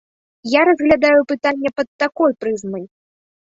[0.53, 2.89] Я разглядаю пытанне пад такой прызмай.